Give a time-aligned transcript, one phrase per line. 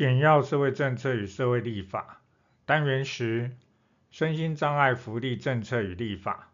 [0.00, 2.22] 简要社会政策与社会立法
[2.64, 3.50] 单元十：
[4.10, 6.50] 身心障碍福利政策与立法。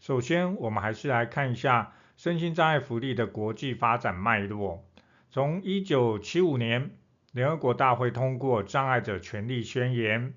[0.00, 4.88] 首先，我们还是来看一下身心障碍福利的国际发展脉络。
[5.28, 6.92] 从一九七五年，
[7.32, 10.30] 联合国大会通过《障碍者权利宣言》；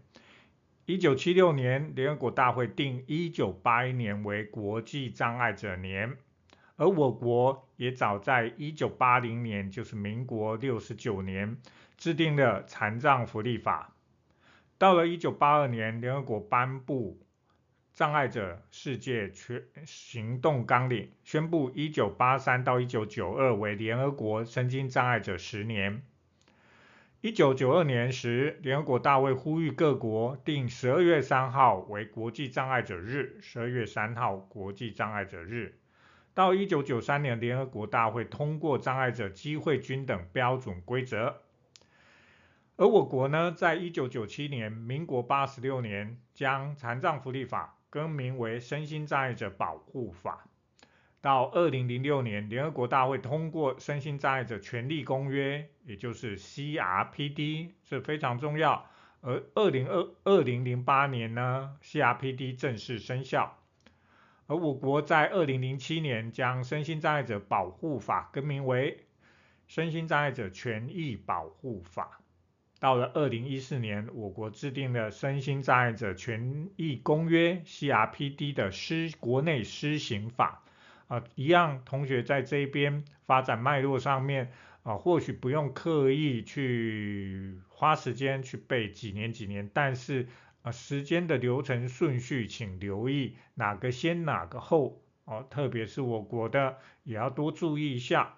[0.85, 6.17] 一九七六年，联合国大会定一九八一年为国际障碍者年。
[6.82, 11.55] 而我国也早在一九八零年，就是民国六十九年，
[11.95, 13.94] 制定了残障福利法。
[14.80, 17.20] 到了一九八二年，联合国颁布
[17.94, 26.02] 《障碍者世界全行动纲领》，宣布一九八三到一九九二为联合国身心障碍者十年。
[27.21, 35.77] 一九九二年时，联合国大会呼吁各国定十二月三号为国际障碍者日，十二月三号国际障碍者日。
[36.34, 41.41] 到一九九三年，联合国大会通过障碍者机会均等标准规则。
[42.77, 50.46] 而我国呢，在一九九七年，民国八十六年，将残障福利法更名为身心障碍者保护法。
[51.20, 58.87] 到二零零六年，联合国大会通过身心障碍者权利公约，也就是 CRPD，这非常重要。
[59.20, 63.60] 而二零二二零零八年呢，CRPD 正式生效。
[64.52, 68.97] 而我国在二零零七年将身心障碍者保护法更名为
[69.66, 72.19] 身心障碍者权益保护法。
[72.78, 80.66] 到了二零一四年，我国制定了身心障碍者权益公约 （CRPD） 的施国内施行法。
[81.08, 84.52] 啊，一样，同学在这边发展脉络上面
[84.84, 90.28] 啊，或许不用刻意去花时间去背几年几年，但是。
[90.63, 98.35] 啊，时间的流程顺序，请留意哪个先哪个后哦，特别是我国的也要多注意一下。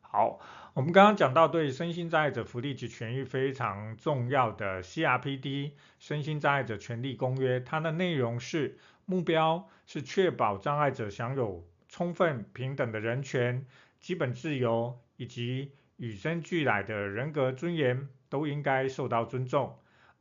[0.00, 0.40] 好，
[0.74, 13.66] 我们刚刚讲到对身心障碍者福利及权益非常重要的 CRPD 身心障碍者权利公约，它的内容是目标是确保障碍者享有充分平等的人权、
[14.00, 19.78] 基本自由以及与生俱来的人格尊严都应该受到尊重。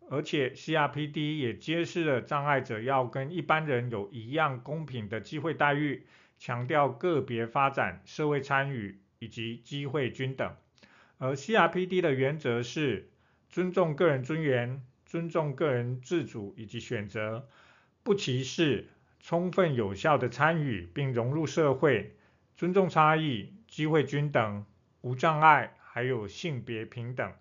[0.10, 6.06] 而且 CRPD 也揭示了障碍者要跟一般人有一样公平的机会待遇，
[6.40, 10.56] 强调个别发展、社会参与以及机会均等。
[11.18, 13.10] 而 CRPD 的原则是
[13.50, 17.50] 尊重个人尊严、尊重个人自主以及选择，
[18.04, 18.88] 不歧视、
[19.20, 22.16] 充分有效的参与并融入社会，
[22.56, 24.66] 尊重差异、机会均等、
[25.02, 27.34] 无障碍，还有性别平等。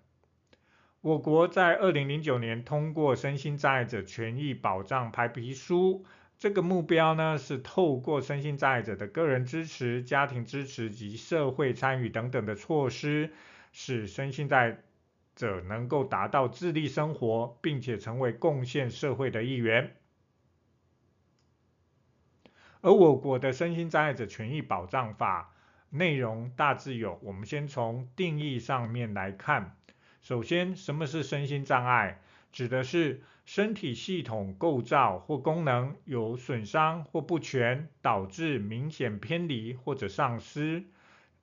[1.06, 6.04] 我国在二零零九年通过身心障碍者权益保障白皮书，
[6.36, 13.30] 这个目标呢是透过身心障碍者的个人支持、家庭支持及社会参与等等的措施，
[13.70, 14.78] 使身心障碍
[15.36, 19.94] 者能够达到自立生活，并且成为贡献社会的一员。
[22.80, 25.54] 而我国的身心障碍者权益保障法
[25.88, 29.76] 内容大致有，我们先从定义上面来看。
[30.26, 32.20] 首先，什么是身心障碍？
[32.50, 40.82] 指的是身体系统构造或功能有损伤或不全，导致明显偏离或者丧失，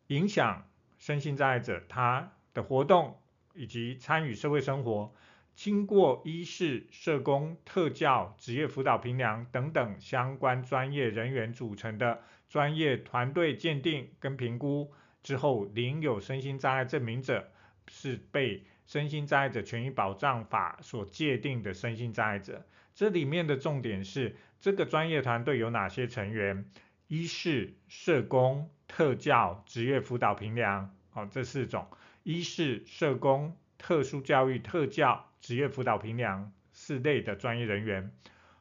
[0.07, 0.67] 影响
[0.97, 3.17] 身心障碍者他的活动
[3.53, 5.13] 以及参与社会生活。
[5.55, 14.91] 经过医事、社工、特教、职业辅导评量等等相关专业人员组成的专业团队鉴定跟评估
[15.21, 17.49] 之后，领有身心障碍证明者
[17.87, 26.63] 是被身心障碍者权益保障法所界定的身心障碍者，这里面的重点是这个专业团队有哪些成员？
[27.07, 31.87] 医事、社工、特教、职业辅导评量，哦，这四种
[32.21, 38.11] 医事、社工、特殊教育、特教、职业辅导评量四类的专业人员。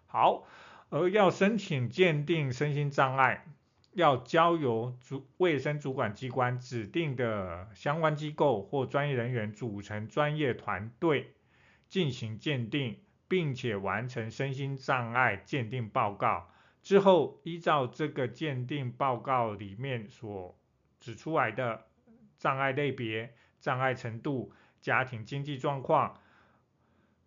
[0.06, 0.46] 好，
[0.88, 3.44] 而要申请鉴定身心障碍。
[3.94, 11.34] 要交由主卫生主管机关指定的相关机构或专业人员组成专业团队
[11.88, 16.50] 进行鉴定，并且完成身心障碍鉴定报告
[16.82, 20.58] 之后，依照这个鉴定报告里面所
[20.98, 21.84] 指出来的
[22.38, 26.18] 障碍类别、障碍程度、家庭经济状况。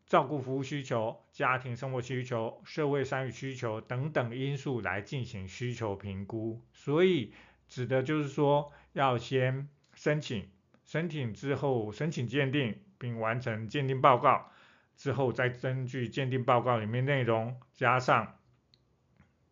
[0.06, 7.34] 照顾服务需求、家庭生活需求、社会参与需求等等因素来进行需求评估，所以
[7.68, 10.50] 指的就是说，要先申请，
[10.84, 14.52] 申请之后申请鉴定，并完成鉴定报告，
[14.96, 18.38] 之后再根据鉴定报告里面内容，加上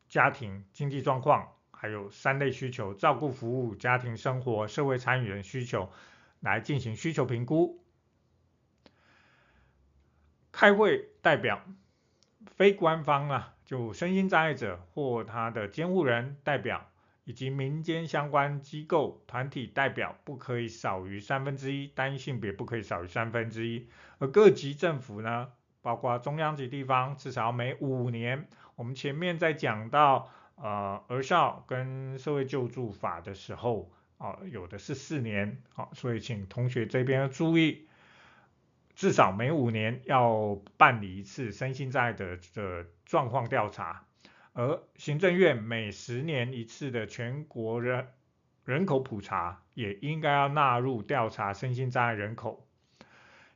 [0.08, 5.90] 家庭经济状况，还有三类需求：照顾服务、家庭生活、社会参与人需求。
[6.44, 7.83] 来进行需求评估。
[10.54, 11.62] 开会代表
[12.56, 16.90] 非官方啊，就身心障碍者或他的监护人代表，
[17.26, 23.90] 以及民间相关机构团体代表不可以少于三分之一，单性别不可以少于三分之一。
[24.20, 25.50] 而各级政府呢，
[25.82, 28.48] 包括中央及地方，至少每五年。
[28.76, 37.88] 我们前面在讲到呃儿少跟社会救助法的时候，啊、有的是四年，好、啊，所以请同学这边要注意，
[38.96, 44.06] 至少每五年要办理一次身心障碍的的状况调查。
[44.54, 48.08] 而行政院每十年一次的全国人
[48.66, 52.68] 人口普查，也应该要纳入调查身心障碍人口。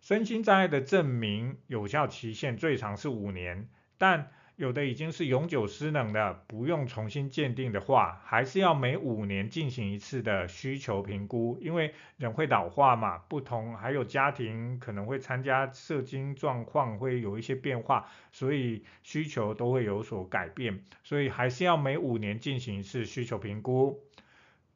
[0.02, 24.02] 身心障碍的证明有效期限最长是五年，但有的已经是永久失能的，不用重新鉴定的话，还是要每五年进行一次的需求评估，因为人会老化嘛，不同还有家庭可能会参加射精状况会有一些变化，所以需求都会有所改变，所以还是要每五年进行一次需求评估。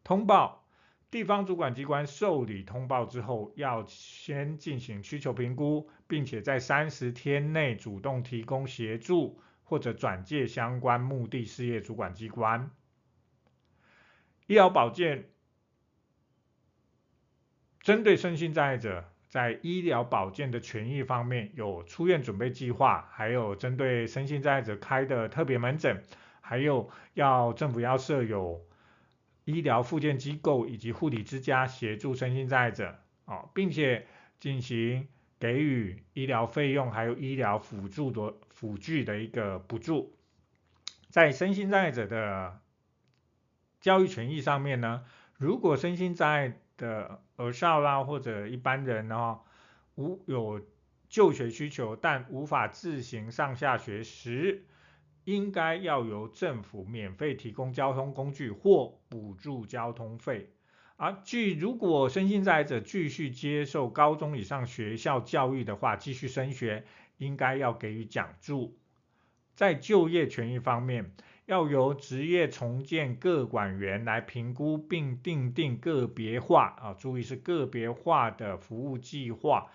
[0.04, 0.64] 通报，
[1.10, 9.40] 地方主管机关受理通报之后，要先进行需求评估，并且在三十天内主动提供协助。
[9.72, 12.70] 或者转介相关目的事业主管机关。
[14.48, 15.30] 医疗保健，
[17.80, 26.04] 针对身心障碍者，在医疗保健的权益方面，有出院准备计划，还有针对身心障碍者开的特别门诊，
[26.42, 28.68] 还有要政府要设有
[29.46, 34.06] 医疗复健机构以及护理之家协助身心障碍者，哦，并且
[34.38, 35.08] 进行。
[35.42, 40.16] 给予医疗费用还有医疗辅助的辅具的一个补助，
[41.10, 42.60] 在身心障碍者的
[43.80, 45.04] 教育权益上面呢，
[45.40, 49.40] 如果身心障碍的儿少啦或者一般人呢，
[49.96, 50.62] 无有
[51.10, 54.64] 就学需求，但无法自行上下学时，
[55.24, 60.54] 应该要由政府免费提供交通工具或补助交通费。
[60.98, 66.86] 而据如果身心障碍者继续接受高中以上学校教育的话，继续升学，
[67.22, 68.78] 应该要给予奖助。
[69.56, 71.14] 在就业权益方面，
[71.46, 79.70] 要由职业重建各管员来评估并订定个别化啊，注意是个别化的服务计划，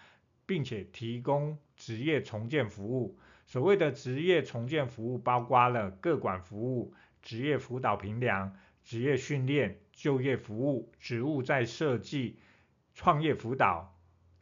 [0.44, 3.18] 并且提供职业重建服务。
[3.46, 8.54] 所谓的职业重建服务，包括了各管服务、职业辅导评量。
[8.82, 12.38] 职业训练、就业服务、职务再设计、
[12.94, 13.95] 创业辅导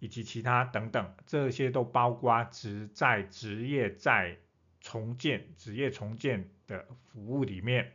[0.05, 4.37] 以及其他等等，这些都包括职在职业在
[4.83, 7.91] 重建、职业重建的服务里面。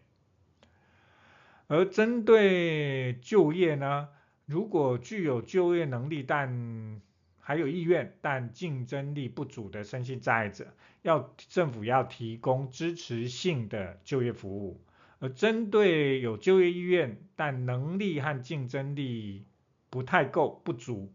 [1.67, 4.09] 而针对就业呢，
[4.47, 6.99] 如果具有就业能力但
[7.37, 10.65] 还有意愿但竞争力不足的身心障碍者，
[11.03, 14.83] 要政府要提供支持性的就业服务。
[15.19, 19.45] 而针对有就业意愿但能力和竞争力
[19.91, 21.13] 不太够不足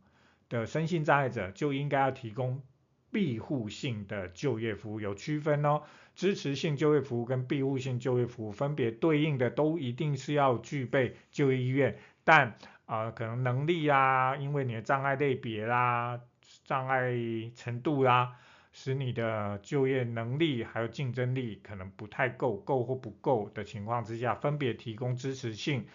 [0.54, 2.62] 的身心障碍者，就应该要提供
[3.10, 5.82] 庇护性的就业服务，有区分哦。
[6.14, 12.54] 支持性就业服务跟庇护性就业服务分别对应的都一定是要具备就业意愿，但
[12.86, 16.20] 啊、可能能力啊，因为你的障碍类别啦、
[16.64, 17.12] 障碍
[17.56, 18.36] 程度啦。
[18.76, 25.86] 使你的就业能力还有竞争力可能不太够，够或不够的情况之下，分别提供支持性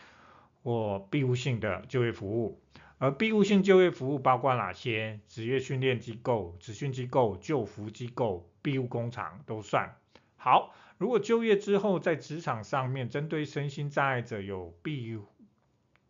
[0.64, 2.58] 或庇护性的就业服务。
[3.00, 5.20] 而庇护性就业服务包括哪些？
[5.28, 9.96] 职业训练机构、职训机构、就服机构、庇护工厂都算。
[10.36, 15.18] 好，如果就业之后在职场上面，针对身心障碍者有庇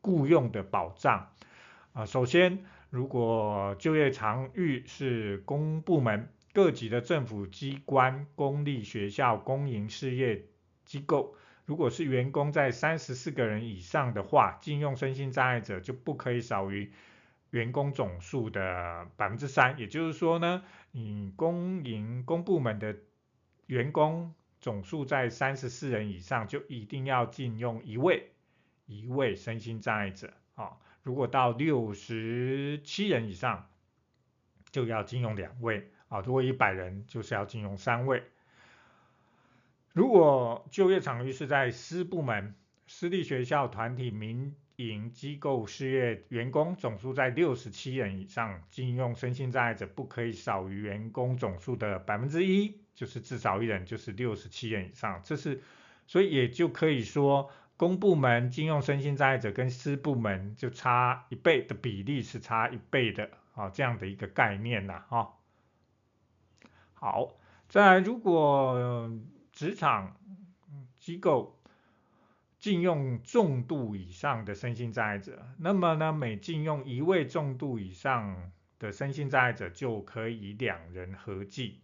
[0.01, 1.29] 雇用的保障
[1.93, 6.27] 啊，首先，如果就业场域是公部门。
[6.51, 10.45] 各级的政府机关、公立学校、公营事业
[10.83, 11.35] 机构，
[11.69, 16.91] 如果是员工在三十四个人以上的话，禁用身心障碍者就不可以少于
[17.51, 19.77] 员工总数的百分之三。
[19.77, 22.95] 也就是说呢，你公营公部门的
[23.67, 28.31] 员工总数在三十四人以上，就一定要禁用一位
[28.87, 30.71] 一位身心障碍者啊。
[31.03, 33.69] 如果到六十七人以上，
[34.71, 35.91] 就要禁用两位。
[36.07, 38.23] 啊，如果一百人就是要禁用三位。
[39.93, 42.55] 如果就业场域是在私部门、
[42.87, 55.19] 私立学校、团体、民营机构事业，员工总数在六十七人以上，聘用身心障碍者不可以少于员工总数的百分之一，就是至少一人，就是六十七人以上。
[55.23, 55.61] 这是，
[56.07, 65.33] 所以也就可以说，公部门进用身心障碍者跟私部门就差一倍的比例是差一倍的啊，这样的一个概念呐，哈。
[66.93, 67.33] 好，
[67.67, 69.11] 再来，如果
[69.59, 70.15] 职场
[70.99, 71.59] 机构
[72.59, 81.81] 禁用重度以上的身心障碍者，那么呢，每禁用一位重度以上的身心障碍者，就可以两人合计。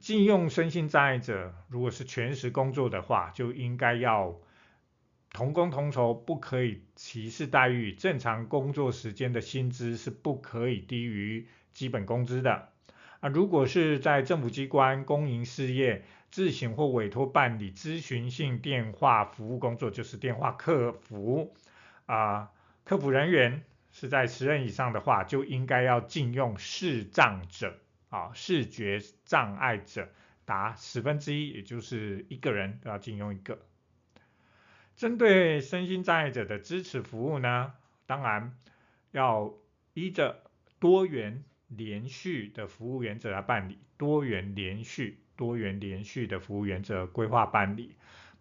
[0.00, 4.40] 禁用身心障碍者，如果是全时工作的话，就应该要
[5.30, 7.92] 同工同酬，不可以歧视待遇。
[7.92, 12.70] 正常工作时间的薪资是不可以低于基本工资的。
[13.20, 16.04] 啊，如果是在政府机关、公营事业
[16.36, 21.56] 自行或委托办理咨询性电话服务工作，就是电话客服
[22.04, 22.50] 啊，
[22.84, 27.78] 客服人员是在十人以上的话，就应该要禁用视障者
[28.10, 30.10] 啊，视觉障碍者
[30.44, 33.58] 达十分之一，也就是一个人都要禁用一个。
[34.94, 37.72] 针对身心障碍者的支持服务呢，
[38.04, 38.54] 当然
[39.10, 39.54] 要
[39.94, 40.42] 依着
[40.78, 41.42] 多元。
[41.68, 47.94] 连续的服务原则来办理，多元连续、多元连续的服务原则规划办理，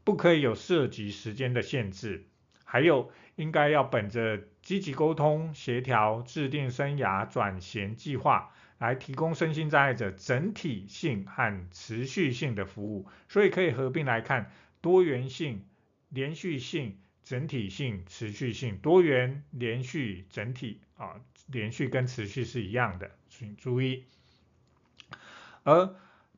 [0.04, 2.26] 不可以有涉及时间的限制，
[2.64, 13.08] 还有应该要本着积极沟通、协调、制定生涯转衔计划，来提供身心障碍者整体性和持续性的服务。
[13.30, 15.64] 所以可以合并来看，多元性、
[16.10, 21.22] 连续性、整体性、持续性，多元、连续、整体啊。
[21.48, 24.04] 连续跟持续是一样的，请注意。
[25.62, 25.96] 而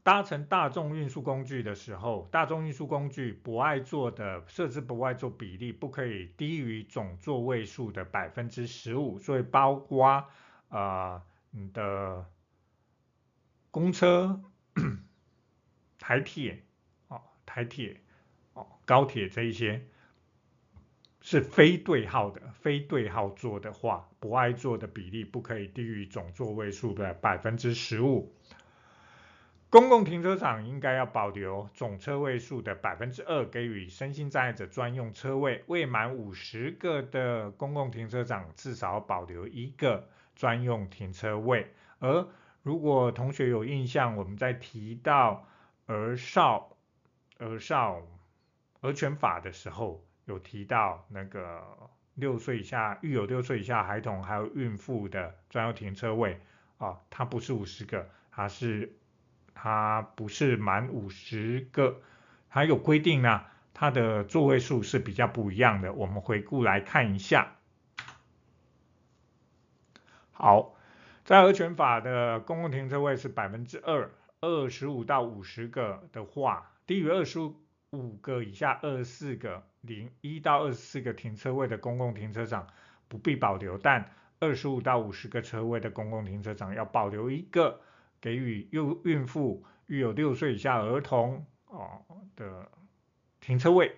[0.07, 10.23] 搭乘大众运输工具的时候，大众运输工具不爱坐的设置不爱坐比例不可以低于总座位数的百分之十五，所以包括
[10.69, 12.25] 啊你的
[13.69, 14.41] 公车、
[15.99, 16.63] 台铁
[17.09, 17.99] 哦、台铁
[18.53, 19.85] 哦、高铁这一些。
[21.19, 28.33] 是非对号的，非对号坐的话，不爱坐的比例不可以低于总座位数的百分之十五。
[29.69, 35.63] 公共停车场应该要保留总车位数的百分之二，给予身心障碍者专用车位。
[35.67, 41.73] 未满五十个的公共停车场至少保留一个专用停车位。
[41.99, 42.27] 而
[42.63, 45.47] 如果同学有印象，我们在提到
[45.85, 46.77] 儿少、
[47.37, 48.01] 儿少、
[48.81, 50.03] 儿权法的时候。
[50.27, 51.63] 有提到那个
[52.15, 56.37] 六岁以下育有六岁以下孩童还有孕妇的专用停车位
[56.77, 58.93] 啊，它不是五十个，它是
[59.59, 61.99] 它不是满五十个，
[62.47, 63.41] 还有规定呢，
[63.73, 65.91] 它的座位数是比较不一样的。
[65.93, 67.55] 我们回顾来看一下。
[70.31, 70.75] 好，
[71.25, 74.11] 在儿权法的公共停车位是百分之二，
[74.41, 79.63] 二十五到五十个的话，低于二十五个以下二十四个。
[79.81, 82.67] 零一到二十四个停车位的公共停车场
[83.07, 87.79] 不必保留，但二十五到五十个车位的公共停车场要保留一个，
[88.21, 92.01] 给予孕孕妇、育有六岁以下儿童哦
[92.35, 92.71] 的
[93.39, 93.95] 停车位。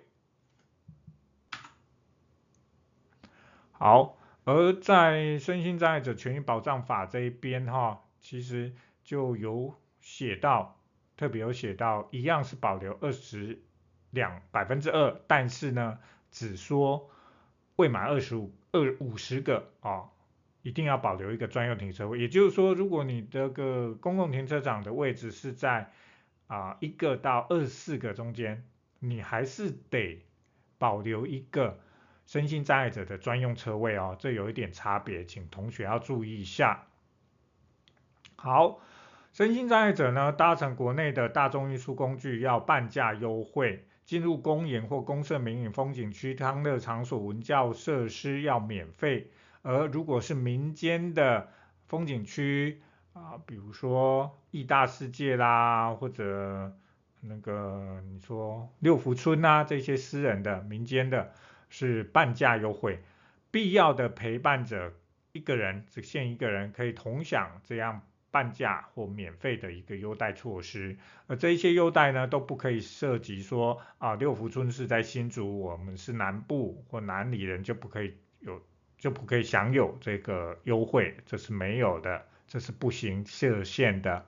[3.72, 8.74] 好，而在身心障碍者权益保障法这一边哈，其实
[9.04, 10.80] 就有写到，
[11.18, 13.62] 特别有写到，一样是保留二十。
[14.12, 16.00] 两百分之二，但是呢，
[16.32, 17.12] 只说
[17.76, 20.10] 未满二十五二五十个啊、
[20.62, 22.20] 一定要保留一个专用停车位。
[22.20, 25.92] 也就是说，如果你这个公共停车场的位置是在
[26.48, 28.63] 啊一个到二十四个中间，
[29.00, 30.24] 你还是得
[30.78, 31.80] 保留一个
[32.25, 36.88] 身心障碍者的专用车位哦，这有一点差别，请同学要注意一下。
[38.36, 38.80] 好，
[39.34, 43.86] 身心障碍者呢，搭乘国内的大众运输工具要半价优惠。
[44.06, 49.30] 进入公园或公设民营风景区、康乐场所、文教设施要免费，
[49.62, 51.50] 而如果是民间的
[51.86, 52.82] 风景区
[53.13, 56.74] 啊，比如说义大世界啦，或者
[57.22, 61.32] 那个你说六福村啊，这些私人的、民间的，
[61.70, 63.00] 是半价优惠，
[63.51, 64.94] 必要的陪伴者
[65.32, 68.01] 一个人只限一个人，可以同享这样。
[68.32, 78.62] 半价或免费的一个优待措施，而这一些优待呢，都不可以涉及说啊，六福村是在新竹，我们是南部或南里人就不可以有，
[79.00, 84.25] 就不可以享有这个优惠，这是没有的，这是不行设限的。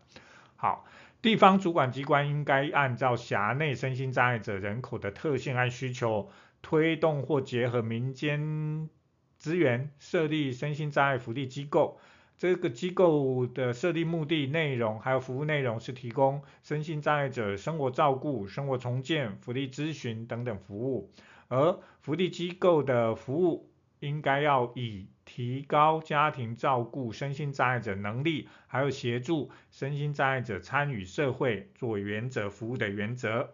[0.55, 0.85] 好，
[1.21, 6.29] 地方主管机关应该按照辖内身心障碍者人口的特性和需求，
[6.61, 8.89] 推动或结合民间
[9.37, 11.99] 资源，设立身心障碍福利机构。
[12.37, 21.11] 这个机构的设立目的、内容还有服务内容是提供身心障碍者生活照顾、生活重建、福利咨询等等服务。
[21.49, 23.69] 而福利机构的服务
[24.01, 33.53] 应该要以提高家庭照顾身心障碍者能力，还有协助身心障碍者参与社会做原则服务的原则。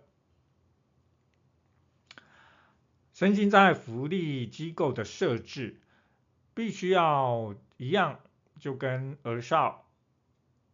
[3.13, 5.81] 身心障碍福利机构的设置
[6.53, 8.19] 必须要一样，
[8.57, 9.85] 就跟儿少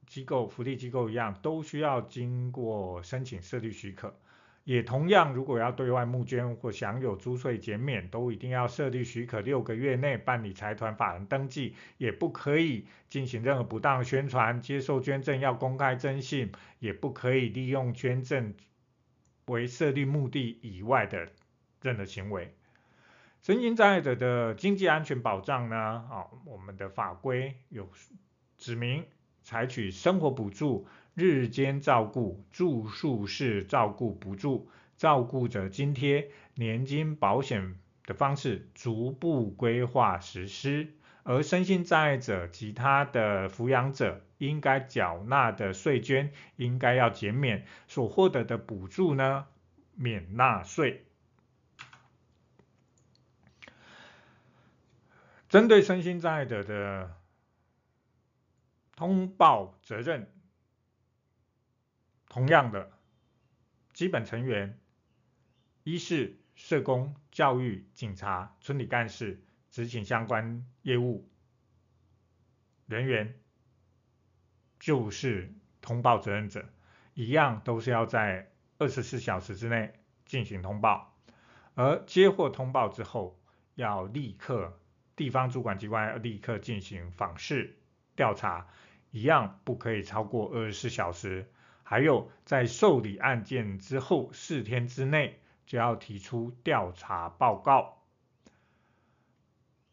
[0.05, 4.19] 机构、福利机构一样，都需要经过申请设立许可。
[4.65, 14.61] 也同样，如果要对外募捐或享有租税减免，都一定要设立许可，六个月内办理财团法人登记，也不可以进行任何不当宣传。
[14.61, 18.53] 接受捐赠要公开征信，也不可以利用捐赠
[19.47, 21.27] 为设立目的以外的
[21.81, 22.55] 任何行为。
[23.41, 25.75] 身心障碍者的经济安全保障呢？
[25.75, 27.89] 啊，我们的法规有
[28.57, 29.03] 指明，
[29.43, 30.87] 采取生活补助。
[31.15, 40.93] 日间照顾、住宿式照顾补助、照顾者津贴、年金保险的方式逐步规划实施，
[41.23, 49.45] 而身心障碍者及他的抚养者应该缴纳的税捐应该要减免，所获得的补助呢，
[49.95, 51.05] 免纳税。
[55.47, 57.15] 针对身心障碍者的
[58.95, 60.27] 通报责任。
[62.33, 62.89] 同样的，
[63.93, 64.79] 基本成员，
[65.83, 71.29] 一是社工、教育、警察、村里干事，执行相关业务
[72.87, 73.39] 人员，
[74.79, 76.67] 就是通报责任者，
[77.13, 79.93] 一样都是要在二十四小时之内
[80.25, 81.15] 进行通报，
[81.75, 83.39] 而接获通报之后，
[83.75, 84.79] 要立刻
[85.15, 87.77] 地方主管机关要立刻进行访视
[88.15, 88.67] 调查，
[89.11, 91.47] 一样不可以超过二十四小时。
[91.83, 98.01] 还有，在受理案件之后四天之内就要提出调查报告。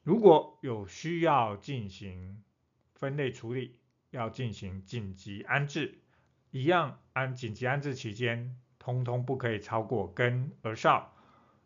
[0.03, 2.43] 如果有需要进行
[2.95, 3.79] 分类处理，
[4.11, 5.99] 要进行紧急安置，
[6.51, 11.15] 一样按紧急安置期间，通通不可以超过跟儿少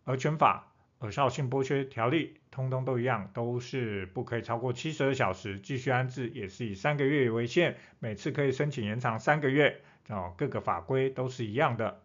[0.05, 5.59] 儿权法、儿少性剥削条例，通通都一样，都是不可以超过七十二小时。
[5.59, 9.81] 继续安置也是以三个月为限，每次可以申请延长三个月。
[10.09, 12.01] 哦，各个法规都是一样的。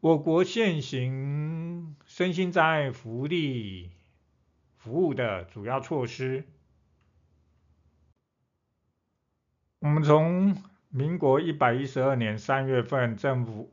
[0.00, 3.90] 我国现行身心障碍福利
[4.76, 6.44] 服务的主要措施，
[9.78, 13.72] 我们从民国一百一十二年三月份政府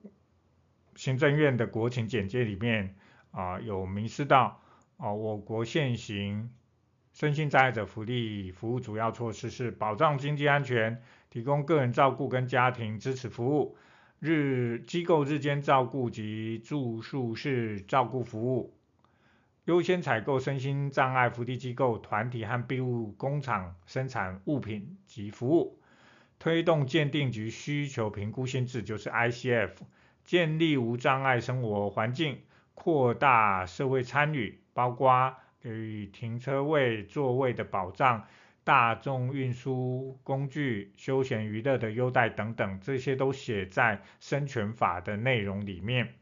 [0.96, 2.96] 行政院的国情简介里面
[3.32, 4.62] 啊，有明示到
[4.98, 6.50] 哦，我国现行
[7.14, 11.02] 身心障碍者福利服务主要措施是保障经济安全。
[11.30, 13.76] 提供个人照顾跟家庭支持服务，
[14.20, 18.74] 日机构日间照顾及住宿式照顾服务，
[19.66, 25.78] 优先采购身心障碍福利机构团体和庇护工厂生产物品及服务，
[26.40, 29.72] 推动鉴定及需求评估新制，就是 ICF，
[30.24, 32.40] 建立无障碍生活环境，
[32.76, 38.24] 扩大社会参与，包括给予停车位座位的保障。
[38.64, 46.16] 大众运输工具、休闲娱乐的优待等等，这些都写在《生权法》的内容里面。